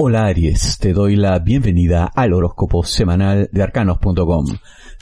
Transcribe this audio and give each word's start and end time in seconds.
Hola 0.00 0.26
Aries, 0.26 0.78
te 0.78 0.92
doy 0.92 1.16
la 1.16 1.40
bienvenida 1.40 2.08
al 2.14 2.32
horóscopo 2.32 2.84
semanal 2.84 3.48
de 3.50 3.64
arcanos.com. 3.64 4.46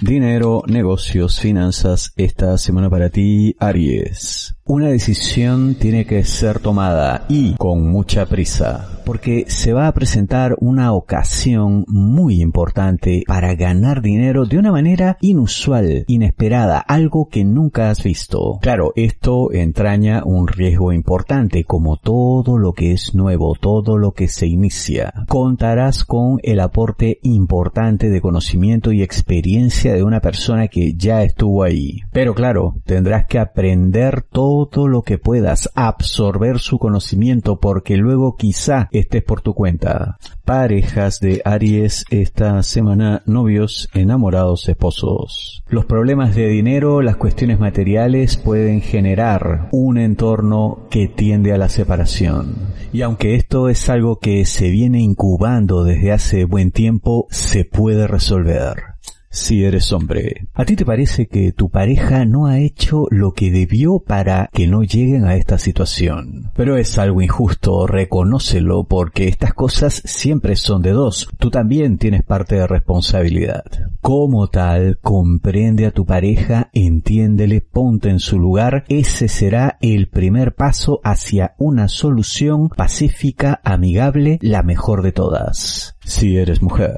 Dinero, 0.00 0.62
negocios, 0.66 1.40
finanzas, 1.40 2.12
esta 2.16 2.58
semana 2.58 2.90
para 2.90 3.08
ti, 3.08 3.56
Aries. 3.58 4.56
Una 4.68 4.88
decisión 4.88 5.76
tiene 5.76 6.06
que 6.06 6.24
ser 6.24 6.58
tomada 6.58 7.24
y 7.28 7.54
con 7.54 7.88
mucha 7.88 8.26
prisa, 8.26 9.00
porque 9.06 9.44
se 9.46 9.72
va 9.72 9.86
a 9.86 9.94
presentar 9.94 10.56
una 10.58 10.92
ocasión 10.92 11.84
muy 11.86 12.42
importante 12.42 13.22
para 13.28 13.54
ganar 13.54 14.02
dinero 14.02 14.44
de 14.44 14.58
una 14.58 14.72
manera 14.72 15.18
inusual, 15.20 16.04
inesperada, 16.08 16.80
algo 16.80 17.28
que 17.28 17.44
nunca 17.44 17.90
has 17.90 18.02
visto. 18.02 18.58
Claro, 18.60 18.92
esto 18.96 19.52
entraña 19.52 20.24
un 20.24 20.48
riesgo 20.48 20.92
importante, 20.92 21.62
como 21.62 21.96
todo 21.96 22.58
lo 22.58 22.72
que 22.72 22.90
es 22.92 23.14
nuevo, 23.14 23.54
todo 23.54 23.96
lo 23.96 24.12
que 24.12 24.26
se 24.26 24.48
inicia. 24.48 25.14
Contarás 25.38 26.06
con 26.06 26.40
el 26.42 26.60
aporte 26.60 27.18
importante 27.22 28.08
de 28.08 28.22
conocimiento 28.22 28.90
y 28.90 29.02
experiencia 29.02 29.92
de 29.92 30.02
una 30.02 30.20
persona 30.20 30.68
que 30.68 30.94
ya 30.94 31.24
estuvo 31.24 31.62
ahí. 31.62 32.00
Pero 32.10 32.34
claro, 32.34 32.76
tendrás 32.86 33.26
que 33.26 33.38
aprender 33.38 34.22
todo 34.22 34.88
lo 34.88 35.02
que 35.02 35.18
puedas, 35.18 35.70
absorber 35.74 36.58
su 36.58 36.78
conocimiento 36.78 37.60
porque 37.60 37.98
luego 37.98 38.36
quizá 38.36 38.88
estés 38.92 39.24
por 39.24 39.42
tu 39.42 39.52
cuenta. 39.52 40.16
Parejas 40.46 41.20
de 41.20 41.42
Aries 41.44 42.06
esta 42.08 42.62
semana, 42.62 43.22
novios, 43.26 43.90
enamorados, 43.92 44.66
esposos. 44.70 45.62
Los 45.68 45.84
problemas 45.84 46.34
de 46.34 46.48
dinero, 46.48 47.02
las 47.02 47.16
cuestiones 47.16 47.60
materiales 47.60 48.38
pueden 48.38 48.80
generar 48.80 49.68
un 49.70 49.98
entorno 49.98 50.86
que 50.88 51.08
tiende 51.08 51.52
a 51.52 51.58
la 51.58 51.68
separación. 51.68 52.54
Y 52.92 53.02
aunque 53.02 53.34
esto 53.34 53.68
es 53.68 53.90
algo 53.90 54.18
que 54.20 54.46
se 54.46 54.70
viene 54.70 55.00
incubando 55.26 55.82
desde 55.82 56.12
hace 56.12 56.44
buen 56.44 56.70
tiempo, 56.70 57.26
se 57.30 57.64
puede 57.64 58.06
resolver 58.06 58.95
si 59.36 59.64
eres 59.64 59.92
hombre. 59.92 60.48
¿A 60.54 60.64
ti 60.64 60.76
te 60.76 60.84
parece 60.84 61.26
que 61.26 61.52
tu 61.52 61.68
pareja 61.68 62.24
no 62.24 62.46
ha 62.46 62.58
hecho 62.58 63.06
lo 63.10 63.32
que 63.32 63.50
debió 63.50 63.98
para 63.98 64.48
que 64.52 64.66
no 64.66 64.82
lleguen 64.82 65.26
a 65.26 65.36
esta 65.36 65.58
situación? 65.58 66.50
Pero 66.54 66.76
es 66.76 66.98
algo 66.98 67.20
injusto, 67.20 67.86
reconócelo, 67.86 68.84
porque 68.84 69.28
estas 69.28 69.52
cosas 69.52 70.02
siempre 70.04 70.56
son 70.56 70.82
de 70.82 70.92
dos. 70.92 71.28
Tú 71.38 71.50
también 71.50 71.98
tienes 71.98 72.24
parte 72.24 72.56
de 72.56 72.66
responsabilidad. 72.66 73.64
Como 74.00 74.48
tal, 74.48 74.98
comprende 75.02 75.86
a 75.86 75.90
tu 75.90 76.06
pareja, 76.06 76.70
entiéndele, 76.72 77.60
ponte 77.60 78.08
en 78.08 78.20
su 78.20 78.38
lugar. 78.38 78.84
Ese 78.88 79.28
será 79.28 79.76
el 79.80 80.08
primer 80.08 80.54
paso 80.54 81.00
hacia 81.04 81.54
una 81.58 81.88
solución 81.88 82.70
pacífica, 82.70 83.60
amigable, 83.64 84.38
la 84.40 84.62
mejor 84.62 85.02
de 85.02 85.12
todas. 85.12 85.96
Si 86.04 86.36
eres 86.36 86.62
mujer. 86.62 86.96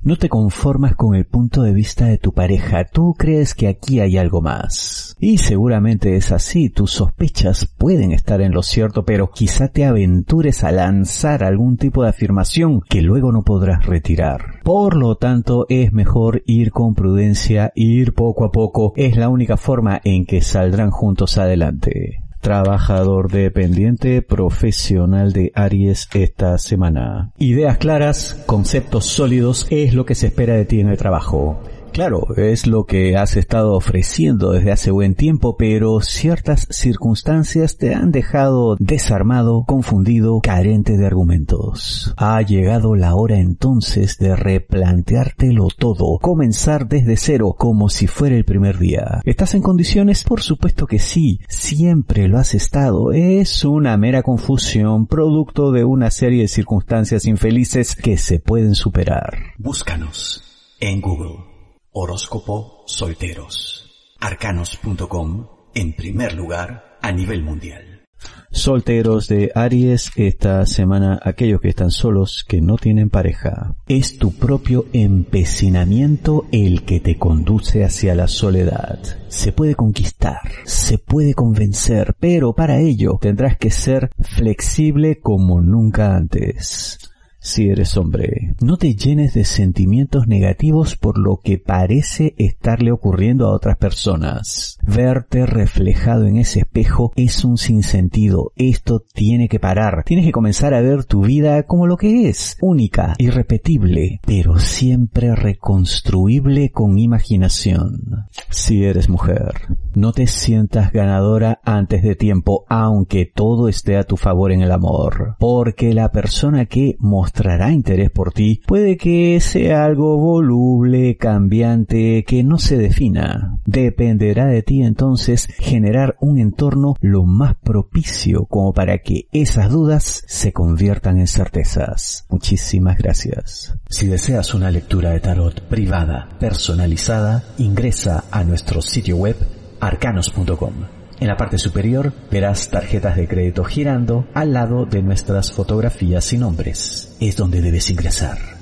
No 0.00 0.16
te 0.16 0.28
conformas 0.28 0.94
con 0.94 1.16
el 1.16 1.26
punto 1.26 1.62
de 1.62 1.72
vista 1.72 2.06
de 2.06 2.18
tu 2.18 2.32
pareja, 2.32 2.84
tú 2.84 3.14
crees 3.18 3.54
que 3.54 3.66
aquí 3.66 3.98
hay 3.98 4.16
algo 4.16 4.40
más. 4.40 5.16
Y 5.18 5.38
seguramente 5.38 6.16
es 6.16 6.30
así, 6.30 6.70
tus 6.70 6.92
sospechas 6.92 7.66
pueden 7.66 8.12
estar 8.12 8.40
en 8.40 8.52
lo 8.52 8.62
cierto, 8.62 9.04
pero 9.04 9.30
quizá 9.30 9.68
te 9.68 9.84
aventures 9.84 10.62
a 10.62 10.70
lanzar 10.70 11.42
algún 11.42 11.76
tipo 11.76 12.04
de 12.04 12.10
afirmación 12.10 12.80
que 12.80 13.02
luego 13.02 13.32
no 13.32 13.42
podrás 13.42 13.86
retirar. 13.86 14.60
Por 14.62 14.96
lo 14.96 15.16
tanto, 15.16 15.66
es 15.68 15.92
mejor 15.92 16.42
ir 16.46 16.70
con 16.70 16.94
prudencia, 16.94 17.72
ir 17.74 18.14
poco 18.14 18.44
a 18.44 18.52
poco, 18.52 18.92
es 18.96 19.16
la 19.16 19.28
única 19.28 19.56
forma 19.56 20.00
en 20.04 20.26
que 20.26 20.42
saldrán 20.42 20.90
juntos 20.90 21.38
adelante 21.38 22.27
trabajador 22.40 23.30
dependiente 23.30 24.22
profesional 24.22 25.32
de 25.32 25.52
Aries 25.54 26.08
esta 26.14 26.58
semana. 26.58 27.32
Ideas 27.38 27.78
claras, 27.78 28.42
conceptos 28.46 29.06
sólidos 29.06 29.66
es 29.70 29.94
lo 29.94 30.04
que 30.06 30.14
se 30.14 30.26
espera 30.26 30.54
de 30.54 30.64
ti 30.64 30.80
en 30.80 30.88
el 30.88 30.96
trabajo. 30.96 31.60
Claro, 31.98 32.28
es 32.36 32.68
lo 32.68 32.84
que 32.84 33.16
has 33.16 33.36
estado 33.36 33.74
ofreciendo 33.74 34.52
desde 34.52 34.70
hace 34.70 34.92
buen 34.92 35.16
tiempo, 35.16 35.56
pero 35.56 36.00
ciertas 36.00 36.68
circunstancias 36.70 37.76
te 37.76 37.92
han 37.92 38.12
dejado 38.12 38.76
desarmado, 38.78 39.64
confundido, 39.66 40.38
carente 40.40 40.96
de 40.96 41.04
argumentos. 41.04 42.14
Ha 42.16 42.40
llegado 42.42 42.94
la 42.94 43.16
hora 43.16 43.40
entonces 43.40 44.16
de 44.16 44.36
replanteártelo 44.36 45.66
todo, 45.76 46.20
comenzar 46.20 46.86
desde 46.86 47.16
cero 47.16 47.56
como 47.58 47.88
si 47.88 48.06
fuera 48.06 48.36
el 48.36 48.44
primer 48.44 48.78
día. 48.78 49.20
¿Estás 49.24 49.56
en 49.56 49.62
condiciones? 49.62 50.22
Por 50.22 50.40
supuesto 50.40 50.86
que 50.86 51.00
sí, 51.00 51.40
siempre 51.48 52.28
lo 52.28 52.38
has 52.38 52.54
estado. 52.54 53.10
Es 53.10 53.64
una 53.64 53.96
mera 53.96 54.22
confusión, 54.22 55.08
producto 55.08 55.72
de 55.72 55.82
una 55.82 56.12
serie 56.12 56.42
de 56.42 56.48
circunstancias 56.48 57.24
infelices 57.24 57.96
que 57.96 58.18
se 58.18 58.38
pueden 58.38 58.76
superar. 58.76 59.36
Búscanos 59.58 60.44
en 60.78 61.00
Google. 61.00 61.57
Horóscopo 62.00 62.84
Solteros. 62.86 64.14
Arcanos.com 64.20 65.48
en 65.74 65.96
primer 65.96 66.34
lugar 66.34 66.96
a 67.02 67.10
nivel 67.10 67.42
mundial. 67.42 68.04
Solteros 68.52 69.26
de 69.26 69.50
Aries, 69.52 70.12
esta 70.14 70.64
semana 70.64 71.18
aquellos 71.20 71.60
que 71.60 71.70
están 71.70 71.90
solos, 71.90 72.44
que 72.46 72.60
no 72.60 72.76
tienen 72.76 73.10
pareja. 73.10 73.74
Es 73.88 74.16
tu 74.16 74.32
propio 74.32 74.86
empecinamiento 74.92 76.46
el 76.52 76.84
que 76.84 77.00
te 77.00 77.18
conduce 77.18 77.82
hacia 77.82 78.14
la 78.14 78.28
soledad. 78.28 79.00
Se 79.26 79.50
puede 79.50 79.74
conquistar, 79.74 80.38
se 80.66 80.98
puede 80.98 81.34
convencer, 81.34 82.14
pero 82.20 82.52
para 82.52 82.78
ello 82.78 83.18
tendrás 83.20 83.58
que 83.58 83.72
ser 83.72 84.10
flexible 84.20 85.18
como 85.18 85.60
nunca 85.60 86.14
antes 86.14 87.07
si 87.40 87.68
eres 87.68 87.96
hombre. 87.96 88.54
No 88.60 88.76
te 88.76 88.94
llenes 88.94 89.34
de 89.34 89.44
sentimientos 89.44 90.26
negativos 90.26 90.96
por 90.96 91.18
lo 91.18 91.40
que 91.42 91.58
parece 91.58 92.34
estarle 92.38 92.92
ocurriendo 92.92 93.46
a 93.46 93.52
otras 93.52 93.76
personas. 93.76 94.78
Verte 94.82 95.46
reflejado 95.46 96.26
en 96.26 96.36
ese 96.36 96.60
espejo 96.60 97.12
es 97.16 97.44
un 97.44 97.58
sinsentido. 97.58 98.52
Esto 98.56 99.04
tiene 99.12 99.48
que 99.48 99.60
parar. 99.60 100.04
Tienes 100.04 100.26
que 100.26 100.32
comenzar 100.32 100.74
a 100.74 100.80
ver 100.80 101.04
tu 101.04 101.22
vida 101.22 101.62
como 101.64 101.86
lo 101.86 101.96
que 101.96 102.28
es. 102.28 102.56
Única, 102.60 103.14
irrepetible, 103.18 104.20
pero 104.26 104.58
siempre 104.58 105.34
reconstruible 105.34 106.70
con 106.70 106.98
imaginación. 106.98 108.26
Si 108.50 108.84
eres 108.84 109.08
mujer, 109.08 109.54
no 109.98 110.12
te 110.12 110.26
sientas 110.26 110.92
ganadora 110.92 111.60
antes 111.64 112.02
de 112.02 112.14
tiempo, 112.14 112.64
aunque 112.68 113.26
todo 113.26 113.68
esté 113.68 113.96
a 113.96 114.04
tu 114.04 114.16
favor 114.16 114.52
en 114.52 114.62
el 114.62 114.70
amor. 114.70 115.36
Porque 115.38 115.92
la 115.92 116.12
persona 116.12 116.66
que 116.66 116.96
mostrará 117.00 117.72
interés 117.72 118.10
por 118.10 118.32
ti 118.32 118.62
puede 118.66 118.96
que 118.96 119.40
sea 119.40 119.84
algo 119.84 120.16
voluble, 120.16 121.16
cambiante, 121.16 122.24
que 122.24 122.44
no 122.44 122.58
se 122.58 122.78
defina. 122.78 123.58
Dependerá 123.66 124.46
de 124.46 124.62
ti 124.62 124.82
entonces 124.82 125.48
generar 125.58 126.16
un 126.20 126.38
entorno 126.38 126.94
lo 127.00 127.24
más 127.24 127.56
propicio 127.56 128.46
como 128.46 128.72
para 128.72 128.98
que 128.98 129.28
esas 129.32 129.70
dudas 129.70 130.22
se 130.26 130.52
conviertan 130.52 131.18
en 131.18 131.26
certezas. 131.26 132.24
Muchísimas 132.28 132.98
gracias. 132.98 133.74
Si 133.88 134.06
deseas 134.06 134.54
una 134.54 134.70
lectura 134.70 135.10
de 135.10 135.20
tarot 135.20 135.60
privada, 135.62 136.28
personalizada, 136.38 137.42
ingresa 137.58 138.24
a 138.30 138.44
nuestro 138.44 138.80
sitio 138.80 139.16
web 139.16 139.57
arcanos.com. 139.80 140.72
En 141.20 141.26
la 141.26 141.36
parte 141.36 141.58
superior 141.58 142.12
verás 142.30 142.68
tarjetas 142.68 143.16
de 143.16 143.26
crédito 143.26 143.64
girando 143.64 144.26
al 144.34 144.52
lado 144.52 144.86
de 144.86 145.02
nuestras 145.02 145.52
fotografías 145.52 146.32
y 146.32 146.38
nombres. 146.38 147.16
Es 147.20 147.36
donde 147.36 147.60
debes 147.60 147.90
ingresar. 147.90 148.57